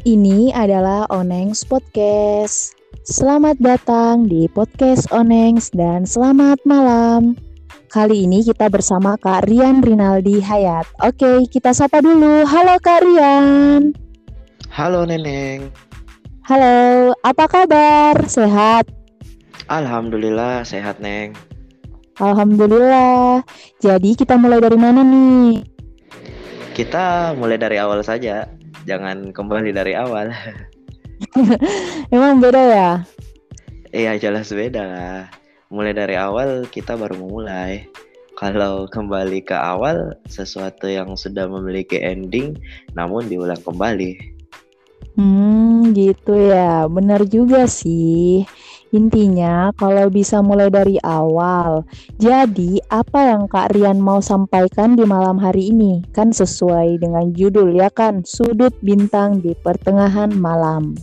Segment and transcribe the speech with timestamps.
[0.00, 2.72] Ini adalah Onengs Podcast.
[3.04, 7.36] Selamat datang di podcast Onengs dan selamat malam.
[7.92, 10.88] Kali ini kita bersama Kak Rian Rinaldi Hayat.
[11.04, 12.48] Oke, kita sapa dulu.
[12.48, 13.92] Halo Kak Rian.
[14.72, 15.68] Halo Neneng.
[16.48, 18.24] Halo, apa kabar?
[18.24, 18.88] Sehat?
[19.68, 21.36] Alhamdulillah sehat Neng.
[22.16, 23.44] Alhamdulillah.
[23.84, 25.60] Jadi kita mulai dari mana nih?
[26.72, 28.48] Kita mulai dari awal saja.
[28.88, 30.32] Jangan kembali dari awal.
[32.14, 32.90] Emang beda ya?
[33.92, 35.20] Iya jelas beda lah.
[35.68, 37.84] Mulai dari awal kita baru memulai.
[38.40, 42.56] Kalau kembali ke awal sesuatu yang sudah memiliki ending
[42.96, 44.16] namun diulang kembali.
[45.18, 46.88] Hmm, gitu ya.
[46.88, 48.48] Benar juga sih.
[48.90, 51.86] Intinya, kalau bisa mulai dari awal.
[52.18, 56.02] Jadi, apa yang Kak Rian mau sampaikan di malam hari ini?
[56.10, 60.98] Kan sesuai dengan judul ya kan, Sudut Bintang di Pertengahan Malam.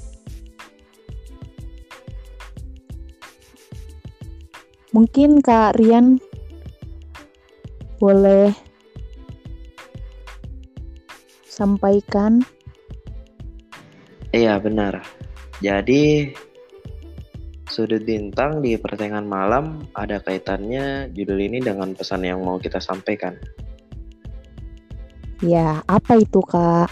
[4.92, 6.20] Mungkin Kak Rian
[8.04, 8.52] boleh
[11.48, 12.44] sampaikan.
[14.36, 15.08] Iya benar.
[15.64, 16.36] Jadi
[17.78, 23.38] sudut bintang di pertengahan malam ada kaitannya judul ini dengan pesan yang mau kita sampaikan.
[25.46, 26.90] Ya, apa itu Kak?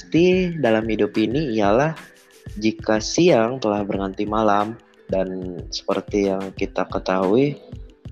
[0.00, 1.92] Pasti dalam hidup ini ialah
[2.56, 4.80] jika siang telah berganti malam
[5.12, 7.60] dan seperti yang kita ketahui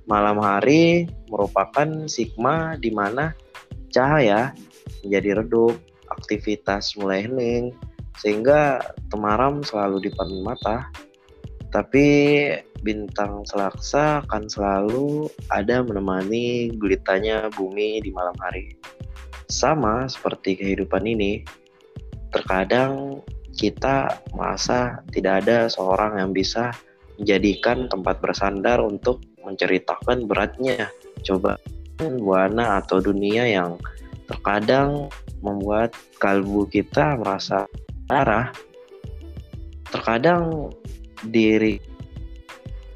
[0.04, 3.32] malam hari merupakan sigma di mana
[3.88, 4.52] cahaya
[5.00, 5.80] menjadi redup,
[6.12, 7.72] aktivitas mulai hening,
[8.18, 10.76] sehingga temaram selalu di depan mata.
[11.68, 12.06] Tapi
[12.80, 18.72] bintang selaksa akan selalu ada menemani gulitanya bumi di malam hari.
[19.52, 21.44] Sama seperti kehidupan ini,
[22.32, 23.20] terkadang
[23.58, 26.72] kita merasa tidak ada seorang yang bisa
[27.18, 30.86] menjadikan tempat bersandar untuk menceritakan beratnya
[31.26, 31.58] coba
[31.98, 33.74] buana atau dunia yang
[34.30, 35.10] terkadang
[35.42, 37.66] membuat kalbu kita merasa
[38.08, 38.48] arah
[39.88, 40.72] terkadang
[41.28, 41.80] diri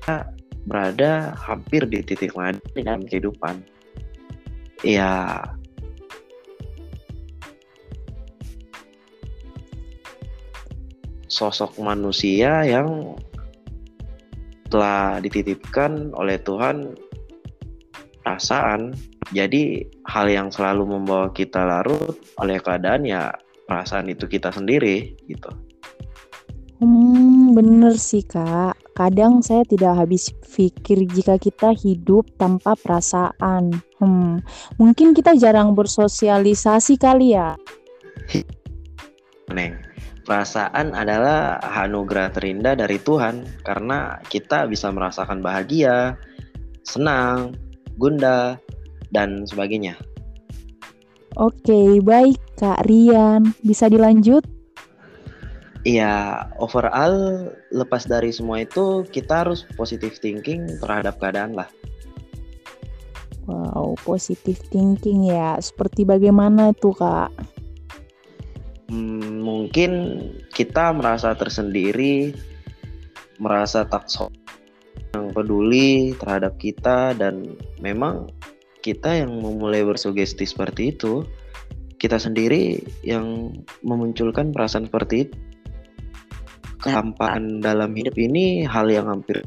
[0.03, 0.27] kita
[0.67, 3.63] berada hampir di titik mana dalam kehidupan.
[4.83, 5.39] Ya
[11.31, 13.15] sosok manusia yang
[14.69, 16.99] telah dititipkan oleh Tuhan
[18.23, 18.97] perasaan.
[19.33, 23.33] Jadi hal yang selalu membawa kita larut oleh keadaan ya
[23.73, 25.49] perasaan itu kita sendiri gitu.
[26.85, 28.77] Hmm, bener sih kak.
[28.93, 33.73] Kadang saya tidak habis pikir jika kita hidup tanpa perasaan.
[33.97, 34.45] Hmm,
[34.77, 37.57] mungkin kita jarang bersosialisasi kali ya.
[39.49, 39.81] Neng,
[40.29, 46.21] perasaan adalah anugerah terindah dari Tuhan karena kita bisa merasakan bahagia,
[46.85, 47.57] senang,
[47.97, 48.59] gundah,
[49.15, 49.97] dan sebagainya.
[51.41, 53.57] Oke, baik Kak Rian.
[53.65, 54.45] Bisa dilanjut?
[55.83, 61.67] Iya, overall lepas dari semua itu kita harus positive thinking terhadap keadaan lah.
[63.51, 65.59] Wow, positive thinking ya.
[65.59, 67.35] Seperti bagaimana tuh Kak?
[68.93, 69.91] Hmm, mungkin
[70.55, 72.37] kita merasa tersendiri,
[73.43, 74.31] merasa tak so
[75.13, 78.31] yang peduli terhadap kita dan memang
[78.83, 81.23] kita yang memulai bersugesti seperti itu,
[82.03, 83.55] kita sendiri yang
[83.87, 85.37] memunculkan perasaan seperti itu.
[86.83, 89.39] Kehampaan dalam hidup ini hal yang hampir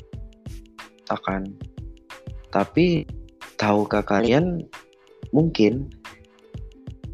[1.12, 1.52] akan.
[2.48, 3.04] Tapi
[3.60, 4.64] tahukah kalian
[5.36, 5.92] mungkin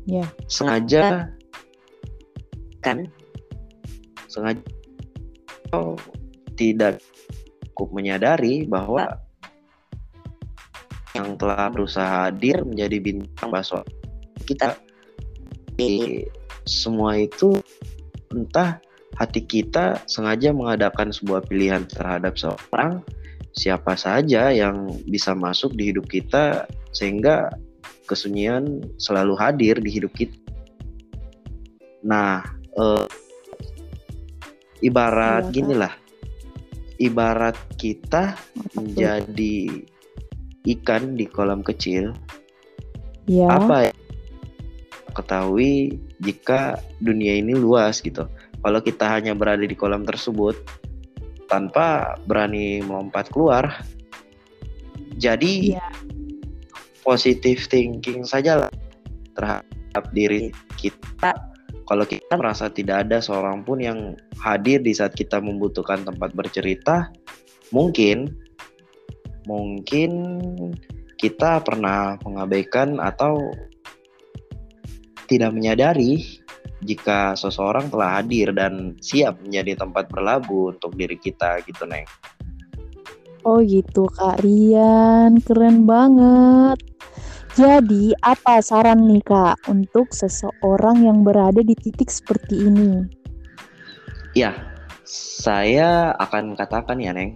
[0.05, 1.29] ya sengaja
[2.85, 3.09] kan
[4.29, 4.61] sengaja
[5.73, 5.97] oh,
[6.53, 7.01] tidak
[7.73, 9.09] cukup menyadari bahwa
[11.17, 13.83] yang telah berusaha hadir menjadi bintang bakso
[14.47, 14.77] kita.
[15.75, 16.25] Di
[16.67, 17.57] semua itu
[18.31, 18.79] entah
[19.19, 23.03] hati kita sengaja mengadakan sebuah pilihan terhadap seorang
[23.51, 26.63] siapa saja yang bisa masuk di hidup kita
[26.95, 27.51] sehingga
[28.07, 30.35] kesunyian selalu hadir di hidup kita.
[32.01, 32.43] Nah,
[32.75, 33.07] eh,
[34.81, 35.93] ibarat iya, gini lah,
[36.97, 38.35] ibarat kita
[38.73, 39.85] menjadi
[40.67, 42.13] ikan di kolam kecil,
[43.25, 43.49] ya.
[43.49, 43.93] apa ya?
[45.11, 48.29] ketahui jika dunia ini luas gitu.
[48.61, 50.55] Kalau kita hanya berada di kolam tersebut
[51.49, 53.83] tanpa berani melompat keluar,
[55.17, 55.87] jadi ya.
[57.03, 58.73] positive thinking saja lah
[59.35, 61.33] terhadap diri kita
[61.91, 67.11] kalau kita merasa tidak ada seorang pun yang hadir di saat kita membutuhkan tempat bercerita,
[67.75, 68.31] mungkin
[69.45, 70.41] mungkin
[71.17, 73.37] kita pernah mengabaikan atau
[75.29, 76.41] tidak menyadari
[76.81, 82.09] jika seseorang telah hadir dan siap menjadi tempat berlabuh untuk diri kita gitu Neng.
[83.45, 86.77] Oh gitu Kak Rian, keren banget.
[87.57, 93.05] Jadi apa saran nih Kak untuk seseorang yang berada di titik seperti ini?
[94.37, 94.55] Ya,
[95.05, 97.35] saya akan katakan ya Neng,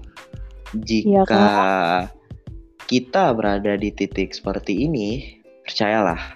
[0.84, 2.10] jika ya,
[2.86, 6.36] kita berada di titik seperti ini, percayalah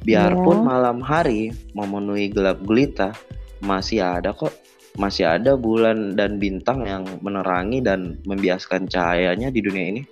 [0.00, 0.66] Biarpun yeah.
[0.66, 3.12] malam hari memenuhi gelap gulita,
[3.60, 4.52] masih ada kok,
[4.96, 10.02] masih ada bulan dan bintang yang menerangi dan membiaskan cahayanya di dunia ini.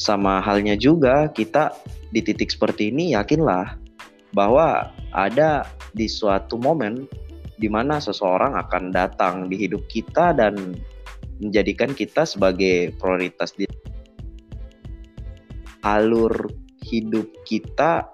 [0.00, 1.70] Sama halnya juga kita
[2.10, 3.76] di titik seperti ini yakinlah
[4.32, 7.06] bahwa ada di suatu momen
[7.60, 10.74] di mana seseorang akan datang di hidup kita dan
[11.42, 13.66] menjadikan kita sebagai prioritas di
[15.84, 16.48] alur
[16.84, 18.08] hidup kita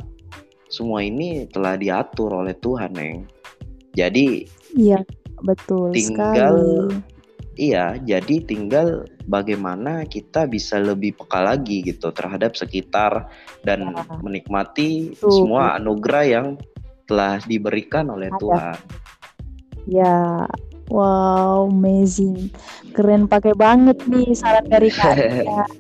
[0.71, 3.27] semua ini telah diatur oleh Tuhan, Neng.
[3.95, 4.47] Jadi
[4.79, 5.03] Iya,
[5.43, 7.19] betul tinggal sekali.
[7.61, 13.29] Iya, jadi tinggal bagaimana kita bisa lebih peka lagi gitu terhadap sekitar
[13.67, 14.07] dan ya.
[14.23, 15.29] menikmati Tuh.
[15.29, 16.47] semua anugerah yang
[17.05, 18.39] telah diberikan oleh Ada.
[18.41, 18.77] Tuhan.
[19.91, 20.47] Ya,
[20.91, 22.51] wow, amazing.
[22.93, 25.17] Keren pakai banget nih saran dari Kak.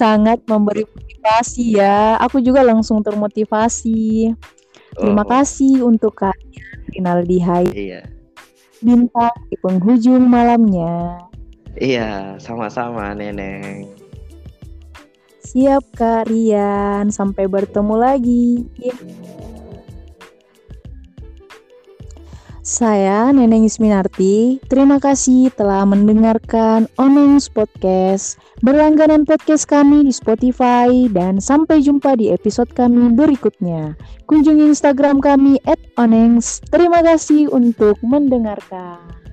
[0.00, 2.16] Sangat memberi motivasi ya.
[2.18, 4.32] Aku juga langsung termotivasi.
[4.94, 5.28] Terima oh.
[5.28, 7.66] kasih untuk kalian Rinaldi Hai.
[7.70, 8.02] Iya.
[8.84, 11.22] Bintang di penghujung malamnya.
[11.74, 13.90] Iya, sama-sama Neneng.
[15.44, 18.66] Siap Kak Rian, sampai bertemu lagi.
[22.64, 24.56] Saya Neneng Isminarti.
[24.72, 28.40] Terima kasih telah mendengarkan Onengs Podcast.
[28.64, 34.00] Berlangganan podcast kami di Spotify dan sampai jumpa di episode kami berikutnya.
[34.24, 35.60] Kunjungi Instagram kami
[36.00, 36.64] @onengs.
[36.72, 39.23] Terima kasih untuk mendengarkan.